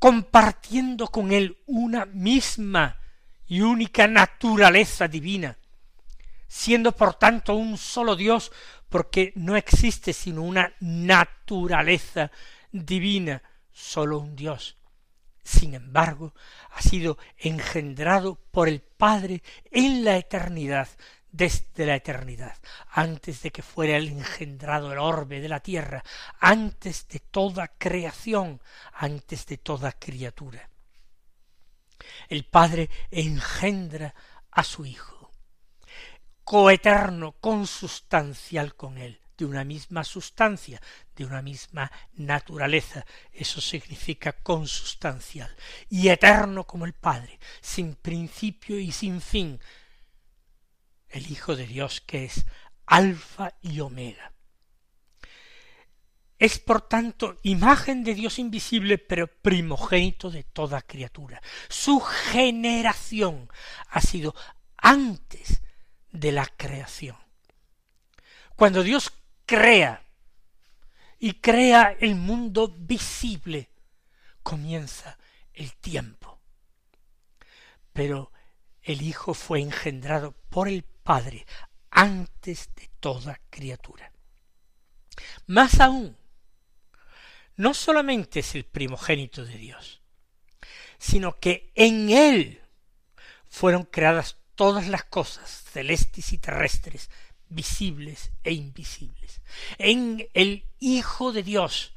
compartiendo 0.00 1.08
con 1.08 1.30
él 1.30 1.58
una 1.66 2.06
misma 2.06 2.98
y 3.46 3.60
única 3.60 4.08
naturaleza 4.08 5.06
divina, 5.06 5.58
siendo 6.48 6.92
por 6.92 7.14
tanto 7.14 7.54
un 7.54 7.76
solo 7.76 8.16
Dios, 8.16 8.50
porque 8.88 9.32
no 9.36 9.56
existe 9.56 10.12
sino 10.14 10.42
una 10.42 10.72
naturaleza 10.80 12.32
divina, 12.72 13.42
solo 13.70 14.18
un 14.18 14.34
Dios. 14.34 14.78
Sin 15.44 15.74
embargo, 15.74 16.34
ha 16.72 16.80
sido 16.80 17.18
engendrado 17.36 18.36
por 18.50 18.68
el 18.68 18.80
Padre 18.80 19.42
en 19.70 20.02
la 20.02 20.16
eternidad, 20.16 20.88
desde 21.32 21.86
la 21.86 21.96
eternidad, 21.96 22.56
antes 22.90 23.42
de 23.42 23.50
que 23.50 23.62
fuera 23.62 23.96
el 23.96 24.08
engendrado 24.08 24.92
el 24.92 24.98
orbe 24.98 25.40
de 25.40 25.48
la 25.48 25.60
tierra, 25.60 26.02
antes 26.40 27.06
de 27.08 27.20
toda 27.20 27.68
creación, 27.68 28.60
antes 28.94 29.46
de 29.46 29.58
toda 29.58 29.92
criatura. 29.92 30.68
El 32.28 32.44
Padre 32.44 32.90
engendra 33.10 34.14
a 34.50 34.64
su 34.64 34.84
Hijo, 34.84 35.30
coeterno, 36.44 37.32
consustancial 37.40 38.74
con 38.74 38.98
él, 38.98 39.20
de 39.36 39.46
una 39.46 39.64
misma 39.64 40.04
sustancia, 40.04 40.82
de 41.16 41.24
una 41.24 41.40
misma 41.40 41.90
naturaleza, 42.14 43.06
eso 43.32 43.60
significa 43.60 44.32
consustancial, 44.32 45.54
y 45.88 46.08
eterno 46.08 46.64
como 46.64 46.84
el 46.84 46.92
Padre, 46.92 47.38
sin 47.60 47.94
principio 47.94 48.78
y 48.78 48.92
sin 48.92 49.20
fin, 49.20 49.58
el 51.10 51.30
Hijo 51.30 51.56
de 51.56 51.66
Dios 51.66 52.00
que 52.00 52.24
es 52.24 52.46
Alfa 52.86 53.54
y 53.60 53.80
Omega. 53.80 54.32
Es 56.38 56.58
por 56.58 56.80
tanto 56.80 57.36
imagen 57.42 58.02
de 58.02 58.14
Dios 58.14 58.38
invisible, 58.38 58.96
pero 58.96 59.26
primogénito 59.26 60.30
de 60.30 60.42
toda 60.42 60.80
criatura. 60.80 61.42
Su 61.68 62.00
generación 62.00 63.50
ha 63.90 64.00
sido 64.00 64.34
antes 64.78 65.60
de 66.10 66.32
la 66.32 66.46
creación. 66.46 67.18
Cuando 68.56 68.82
Dios 68.82 69.12
crea 69.44 70.02
y 71.18 71.34
crea 71.34 71.94
el 72.00 72.14
mundo 72.14 72.74
visible, 72.74 73.70
comienza 74.42 75.18
el 75.52 75.74
tiempo. 75.74 76.40
Pero 77.92 78.32
el 78.82 79.02
Hijo 79.02 79.34
fue 79.34 79.60
engendrado 79.60 80.32
por 80.48 80.68
el 80.68 80.84
Padre 81.10 81.44
antes 81.90 82.72
de 82.76 82.88
toda 83.00 83.40
criatura. 83.50 84.12
Más 85.48 85.80
aún, 85.80 86.16
no 87.56 87.74
solamente 87.74 88.38
es 88.38 88.54
el 88.54 88.64
primogénito 88.64 89.44
de 89.44 89.58
Dios, 89.58 90.02
sino 90.98 91.40
que 91.40 91.72
en 91.74 92.10
Él 92.10 92.62
fueron 93.48 93.82
creadas 93.86 94.36
todas 94.54 94.86
las 94.86 95.02
cosas 95.02 95.64
celestes 95.72 96.32
y 96.32 96.38
terrestres, 96.38 97.10
visibles 97.48 98.30
e 98.44 98.52
invisibles. 98.52 99.40
En 99.78 100.28
el 100.32 100.64
Hijo 100.78 101.32
de 101.32 101.42
Dios 101.42 101.92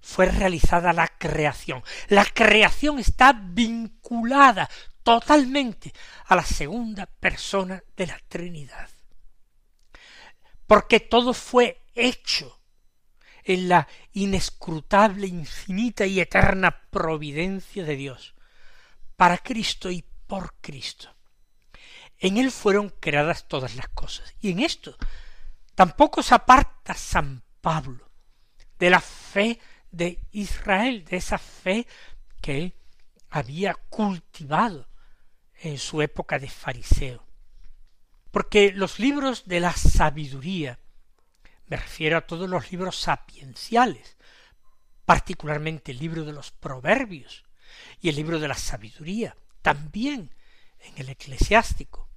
fue 0.00 0.26
realizada 0.26 0.92
la 0.92 1.08
creación. 1.08 1.82
La 2.06 2.24
creación 2.24 3.00
está 3.00 3.32
vinculada 3.32 4.70
totalmente 5.02 5.92
a 6.26 6.36
la 6.36 6.44
segunda 6.44 7.06
persona 7.06 7.82
de 7.96 8.06
la 8.06 8.18
Trinidad. 8.28 8.88
Porque 10.66 11.00
todo 11.00 11.34
fue 11.34 11.84
hecho 11.94 12.60
en 13.44 13.68
la 13.68 13.88
inescrutable, 14.12 15.26
infinita 15.26 16.06
y 16.06 16.20
eterna 16.20 16.82
providencia 16.90 17.84
de 17.84 17.96
Dios, 17.96 18.34
para 19.16 19.38
Cristo 19.38 19.90
y 19.90 20.04
por 20.26 20.54
Cristo. 20.60 21.14
En 22.18 22.36
él 22.36 22.52
fueron 22.52 22.90
creadas 23.00 23.48
todas 23.48 23.74
las 23.74 23.88
cosas. 23.88 24.32
Y 24.40 24.52
en 24.52 24.60
esto 24.60 24.96
tampoco 25.74 26.22
se 26.22 26.34
aparta 26.34 26.94
San 26.94 27.42
Pablo 27.60 28.08
de 28.78 28.90
la 28.90 29.00
fe 29.00 29.58
de 29.90 30.20
Israel, 30.30 31.04
de 31.04 31.16
esa 31.16 31.38
fe 31.38 31.86
que 32.40 32.58
él 32.58 32.74
había 33.30 33.74
cultivado 33.74 34.88
en 35.62 35.78
su 35.78 36.02
época 36.02 36.38
de 36.38 36.50
fariseo. 36.50 37.24
Porque 38.30 38.72
los 38.72 38.98
libros 38.98 39.46
de 39.46 39.60
la 39.60 39.72
sabiduría, 39.72 40.80
me 41.66 41.76
refiero 41.76 42.18
a 42.18 42.26
todos 42.26 42.50
los 42.50 42.70
libros 42.72 42.98
sapienciales, 42.98 44.16
particularmente 45.04 45.92
el 45.92 45.98
libro 45.98 46.24
de 46.24 46.32
los 46.32 46.50
proverbios 46.50 47.44
y 48.00 48.08
el 48.08 48.16
libro 48.16 48.40
de 48.40 48.48
la 48.48 48.56
sabiduría, 48.56 49.36
también 49.62 50.34
en 50.80 50.94
el 50.98 51.08
eclesiástico, 51.10 52.08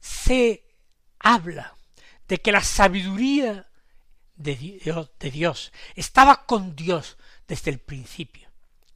se 0.00 0.64
habla 1.18 1.76
de 2.28 2.38
que 2.38 2.52
la 2.52 2.62
sabiduría 2.62 3.68
de 4.36 4.56
Dios, 5.32 5.72
estaba 5.96 6.46
con 6.46 6.74
Dios 6.76 7.18
desde 7.46 7.70
el 7.70 7.78
principio, 7.78 8.48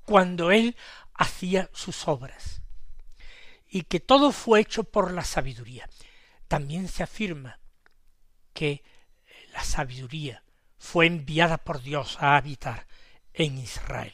cuando 0.04 0.50
Él 0.50 0.76
hacía 1.14 1.68
sus 1.74 2.08
obras 2.08 2.61
y 3.74 3.84
que 3.84 4.00
todo 4.00 4.32
fue 4.32 4.60
hecho 4.60 4.84
por 4.84 5.12
la 5.12 5.24
sabiduría. 5.24 5.88
También 6.46 6.88
se 6.88 7.02
afirma 7.02 7.58
que 8.52 8.84
la 9.54 9.64
sabiduría 9.64 10.44
fue 10.76 11.06
enviada 11.06 11.56
por 11.56 11.80
Dios 11.80 12.18
a 12.20 12.36
habitar 12.36 12.86
en 13.32 13.56
Israel. 13.56 14.12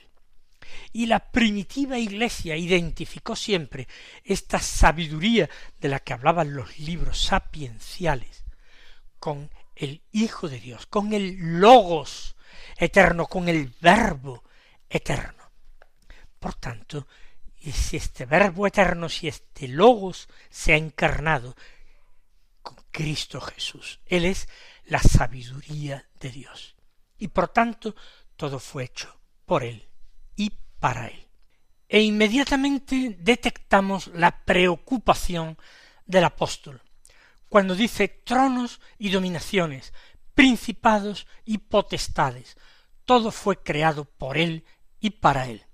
Y 0.93 1.07
la 1.07 1.33
primitiva 1.33 1.99
iglesia 1.99 2.57
identificó 2.57 3.35
siempre 3.35 3.89
esta 4.23 4.61
sabiduría 4.61 5.51
de 5.81 5.89
la 5.89 5.99
que 5.99 6.13
hablaban 6.13 6.55
los 6.55 6.79
libros 6.79 7.21
sapienciales 7.21 8.45
con 9.19 9.51
el 9.75 10.03
Hijo 10.13 10.49
de 10.49 10.61
Dios, 10.61 10.87
con 10.87 11.13
el 11.13 11.59
Logos 11.59 12.37
eterno, 12.77 13.27
con 13.27 13.49
el 13.49 13.75
Verbo 13.81 14.45
eterno. 14.89 15.51
Por 16.39 16.55
tanto, 16.55 17.09
y 17.61 17.73
si 17.73 17.97
este 17.97 18.25
Verbo 18.25 18.67
eterno, 18.67 19.09
si 19.09 19.29
este 19.29 19.69
Logos 19.69 20.29
se 20.51 20.73
ha 20.73 20.77
encarnado 20.77 21.57
con 22.63 22.77
Cristo 22.91 23.41
Jesús, 23.41 24.01
Él 24.07 24.25
es 24.25 24.49
la 24.87 25.01
sabiduría 25.01 26.09
de 26.21 26.31
Dios. 26.31 26.77
Y 27.19 27.29
por 27.29 27.49
tanto, 27.49 27.95
todo 28.37 28.59
fue 28.59 28.85
hecho 28.85 29.21
por 29.45 29.65
Él 29.65 29.89
y 30.37 30.53
para 30.79 31.09
Él. 31.09 31.27
E 31.89 32.01
inmediatamente 32.01 33.17
detectamos 33.19 34.09
la 34.09 34.45
preocupación 34.45 35.59
del 36.07 36.25
apóstol 36.25 36.83
cuando 37.49 37.75
dice 37.75 38.09
tronos 38.09 38.81
y 38.99 39.11
dominaciones, 39.11 39.93
principados 40.35 41.27
y 41.45 41.59
potestades. 41.59 42.57
Todo 43.05 43.31
fue 43.31 43.63
creado 43.63 44.05
por 44.05 44.37
Él 44.37 44.65
y 45.01 45.11
para 45.11 45.47
Él. 45.47 45.68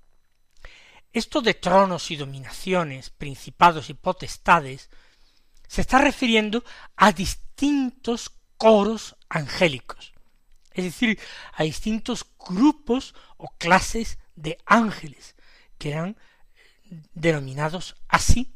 Esto 1.14 1.40
de 1.40 1.54
tronos 1.54 2.10
y 2.10 2.16
dominaciones, 2.16 3.08
principados 3.08 3.88
y 3.88 3.94
potestades, 3.94 4.90
se 5.68 5.80
está 5.80 5.98
refiriendo 5.98 6.64
a 6.96 7.12
distintos 7.12 8.32
coros 8.56 9.16
angélicos, 9.28 10.12
es 10.72 10.82
decir, 10.82 11.20
a 11.52 11.62
distintos 11.62 12.26
grupos 12.36 13.14
o 13.36 13.48
clases 13.58 14.18
de 14.34 14.58
ángeles, 14.66 15.36
que 15.78 15.92
eran 15.92 16.16
denominados 17.12 17.94
así, 18.08 18.52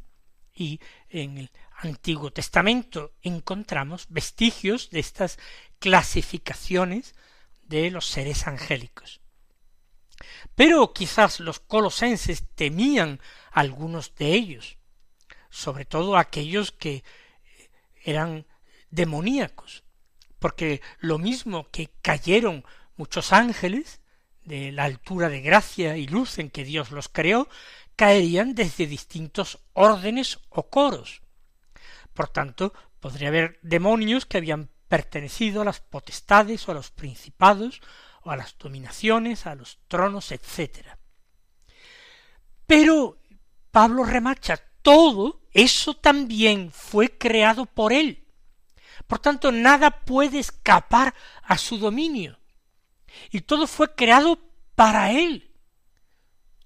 y 0.52 0.80
en 1.10 1.38
el 1.38 1.50
Antiguo 1.76 2.32
Testamento 2.32 3.12
encontramos 3.22 4.06
vestigios 4.08 4.90
de 4.90 4.98
estas 4.98 5.38
clasificaciones 5.78 7.14
de 7.68 7.92
los 7.92 8.06
seres 8.06 8.48
angélicos. 8.48 9.20
Pero 10.54 10.92
quizás 10.92 11.40
los 11.40 11.60
colosenses 11.60 12.44
temían 12.54 13.20
algunos 13.50 14.14
de 14.14 14.32
ellos, 14.32 14.78
sobre 15.50 15.84
todo 15.84 16.16
aquellos 16.16 16.72
que 16.72 17.04
eran 18.04 18.46
demoníacos, 18.90 19.84
porque 20.38 20.80
lo 20.98 21.18
mismo 21.18 21.68
que 21.70 21.90
cayeron 22.02 22.64
muchos 22.96 23.32
ángeles 23.32 24.00
de 24.44 24.72
la 24.72 24.84
altura 24.84 25.28
de 25.28 25.40
gracia 25.40 25.96
y 25.96 26.06
luz 26.06 26.38
en 26.38 26.50
que 26.50 26.64
Dios 26.64 26.90
los 26.90 27.08
creó, 27.08 27.48
caerían 27.96 28.54
desde 28.54 28.86
distintos 28.86 29.58
órdenes 29.72 30.38
o 30.48 30.70
coros. 30.70 31.20
Por 32.14 32.28
tanto, 32.28 32.72
podría 33.00 33.28
haber 33.28 33.58
demonios 33.62 34.24
que 34.24 34.38
habían 34.38 34.70
pertenecido 34.88 35.62
a 35.62 35.64
las 35.64 35.80
potestades 35.80 36.66
o 36.66 36.72
a 36.72 36.74
los 36.74 36.90
principados 36.90 37.80
a 38.30 38.36
las 38.36 38.56
dominaciones, 38.58 39.46
a 39.46 39.54
los 39.54 39.78
tronos, 39.88 40.32
etc. 40.32 40.86
Pero 42.66 43.18
Pablo 43.70 44.04
remacha, 44.04 44.56
todo 44.82 45.42
eso 45.52 45.94
también 45.94 46.70
fue 46.70 47.16
creado 47.16 47.66
por 47.66 47.92
él. 47.92 48.26
Por 49.06 49.18
tanto, 49.18 49.52
nada 49.52 50.04
puede 50.04 50.38
escapar 50.38 51.14
a 51.42 51.56
su 51.58 51.78
dominio. 51.78 52.38
Y 53.30 53.40
todo 53.40 53.66
fue 53.66 53.94
creado 53.94 54.38
para 54.74 55.12
él. 55.12 55.50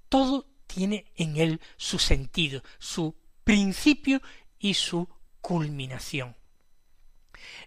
Todo 0.09 0.47
tiene 0.67 1.13
en 1.17 1.37
él 1.37 1.61
su 1.77 1.99
sentido, 1.99 2.63
su 2.79 3.17
principio 3.45 4.21
y 4.59 4.75
su 4.75 5.09
culminación. 5.41 6.37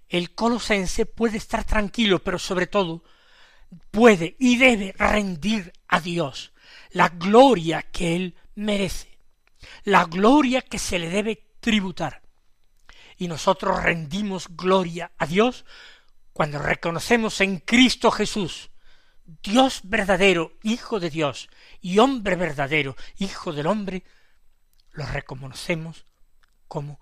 El 0.09 0.33
colosense 0.33 1.05
puede 1.05 1.37
estar 1.37 1.63
tranquilo, 1.63 2.23
pero 2.23 2.39
sobre 2.39 2.67
todo 2.67 3.03
puede 3.91 4.35
y 4.39 4.57
debe 4.57 4.93
rendir 4.97 5.73
a 5.87 5.99
Dios 5.99 6.53
la 6.91 7.09
gloria 7.09 7.81
que 7.81 8.15
Él 8.15 8.35
merece, 8.55 9.19
la 9.83 10.05
gloria 10.05 10.61
que 10.61 10.79
se 10.79 10.99
le 10.99 11.09
debe 11.09 11.55
tributar. 11.59 12.21
Y 13.17 13.27
nosotros 13.27 13.81
rendimos 13.83 14.47
gloria 14.49 15.11
a 15.17 15.25
Dios 15.25 15.65
cuando 16.33 16.59
reconocemos 16.59 17.39
en 17.41 17.59
Cristo 17.59 18.11
Jesús, 18.11 18.71
Dios 19.25 19.81
verdadero, 19.83 20.53
Hijo 20.63 20.99
de 20.99 21.09
Dios, 21.09 21.49
y 21.81 21.99
hombre 21.99 22.35
verdadero, 22.35 22.95
Hijo 23.17 23.53
del 23.53 23.67
hombre, 23.67 24.03
lo 24.91 25.05
reconocemos 25.05 26.05
como 26.67 26.99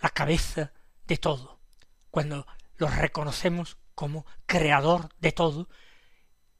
la 0.00 0.10
cabeza 0.10 0.72
de 1.06 1.16
todo, 1.16 1.60
cuando 2.10 2.46
lo 2.76 2.88
reconocemos 2.88 3.76
como 3.94 4.26
creador 4.46 5.08
de 5.18 5.32
todo 5.32 5.68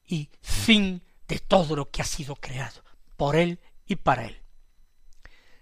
y 0.08 0.30
fin 0.40 1.02
de 1.28 1.38
todo 1.38 1.76
lo 1.76 1.90
que 1.90 2.02
ha 2.02 2.06
sido 2.06 2.34
creado, 2.34 2.82
por 3.16 3.36
Él 3.36 3.60
y 3.86 3.96
para 3.96 4.24
Él. 4.24 4.42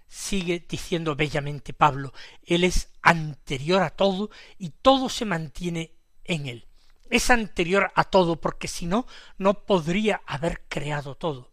Sigue 0.07 0.65
diciendo 0.67 1.15
bellamente 1.15 1.73
Pablo, 1.73 2.13
Él 2.43 2.63
es 2.63 2.89
anterior 3.01 3.83
a 3.83 3.89
todo 3.89 4.31
y 4.57 4.69
todo 4.69 5.09
se 5.09 5.25
mantiene 5.25 5.91
en 6.23 6.47
Él. 6.47 6.67
Es 7.09 7.29
anterior 7.29 7.91
a 7.95 8.05
todo 8.05 8.39
porque 8.39 8.67
si 8.67 8.85
no, 8.85 9.05
no 9.37 9.65
podría 9.65 10.21
haber 10.25 10.63
creado 10.67 11.15
todo. 11.15 11.51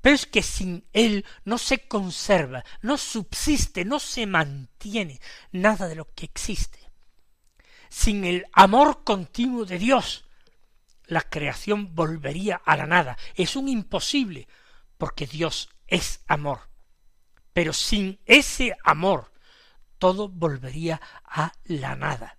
Pero 0.00 0.14
es 0.16 0.26
que 0.26 0.42
sin 0.42 0.84
Él 0.92 1.24
no 1.44 1.58
se 1.58 1.86
conserva, 1.86 2.64
no 2.82 2.98
subsiste, 2.98 3.84
no 3.84 4.00
se 4.00 4.26
mantiene 4.26 5.20
nada 5.52 5.88
de 5.88 5.96
lo 5.96 6.12
que 6.12 6.24
existe. 6.24 6.80
Sin 7.88 8.24
el 8.24 8.46
amor 8.52 9.04
continuo 9.04 9.64
de 9.64 9.78
Dios, 9.78 10.24
la 11.06 11.22
creación 11.22 11.94
volvería 11.94 12.60
a 12.64 12.76
la 12.76 12.86
nada. 12.86 13.16
Es 13.34 13.56
un 13.56 13.68
imposible, 13.68 14.48
porque 14.98 15.26
Dios 15.26 15.68
es 15.86 16.20
amor. 16.26 16.60
Pero 17.52 17.72
sin 17.72 18.20
ese 18.24 18.76
amor, 18.84 19.32
todo 19.98 20.28
volvería 20.28 21.00
a 21.24 21.52
la 21.64 21.94
nada. 21.96 22.38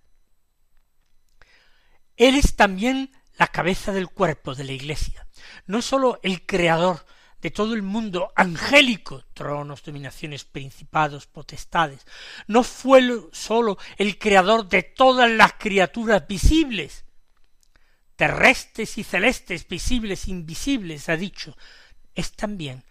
Él 2.16 2.36
es 2.36 2.56
también 2.56 3.10
la 3.38 3.48
cabeza 3.48 3.92
del 3.92 4.08
cuerpo 4.08 4.54
de 4.54 4.64
la 4.64 4.72
Iglesia, 4.72 5.26
no 5.66 5.82
sólo 5.82 6.20
el 6.22 6.46
creador 6.46 7.04
de 7.40 7.50
todo 7.50 7.74
el 7.74 7.82
mundo 7.82 8.32
angélico, 8.36 9.24
tronos, 9.34 9.82
dominaciones, 9.82 10.44
principados, 10.44 11.26
potestades, 11.26 12.06
no 12.46 12.62
fue 12.62 13.02
sólo 13.32 13.76
el 13.98 14.18
creador 14.18 14.68
de 14.68 14.82
todas 14.82 15.30
las 15.30 15.54
criaturas 15.54 16.26
visibles, 16.26 17.04
terrestres 18.16 18.98
y 18.98 19.04
celestes, 19.04 19.66
visibles, 19.68 20.28
invisibles, 20.28 21.08
ha 21.08 21.16
dicho, 21.16 21.56
es 22.14 22.32
también 22.32 22.84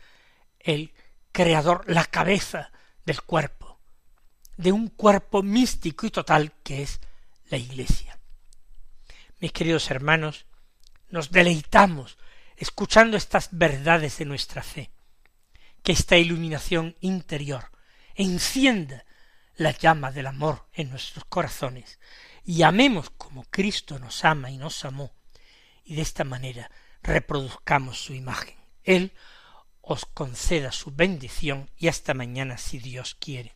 el 0.60 0.94
creador, 1.32 1.84
la 1.88 2.06
cabeza 2.06 2.72
del 3.06 3.22
cuerpo, 3.22 3.80
de 4.58 4.72
un 4.72 4.90
cuerpo 4.90 5.44
místico 5.44 6.06
y 6.06 6.12
total 6.12 6.54
que 6.64 6.84
es 6.84 7.00
la 7.50 7.58
Iglesia. 7.58 8.20
Mis 9.40 9.52
queridos 9.52 9.90
hermanos, 9.92 10.46
nos 11.10 11.32
deleitamos 11.32 12.18
escuchando 12.58 13.18
estas 13.18 13.50
verdades 13.52 14.18
de 14.18 14.26
nuestra 14.26 14.64
fe, 14.64 14.92
que 15.82 15.92
esta 15.92 16.18
iluminación 16.18 16.96
interior 17.02 17.72
encienda 18.16 19.06
la 19.56 19.72
llama 19.72 20.12
del 20.12 20.28
amor 20.28 20.68
en 20.74 20.90
nuestros 20.90 21.26
corazones 21.26 22.00
y 22.43 22.63
amemos 22.63 23.10
como 23.12 23.45
Cristo 23.45 23.99
nos 23.99 24.25
ama 24.25 24.51
y 24.51 24.58
nos 24.58 24.84
amó, 24.86 25.12
y 25.84 25.95
de 25.95 26.01
esta 26.01 26.23
manera 26.23 26.69
reproduzcamos 27.01 28.03
su 28.03 28.13
imagen. 28.13 28.58
Él 28.84 29.13
os 29.82 30.06
conceda 30.06 30.71
su 30.71 30.91
bendición 30.91 31.69
y 31.77 31.88
hasta 31.88 32.13
mañana 32.13 32.58
si 32.58 32.79
Dios 32.79 33.15
quiere. 33.15 33.56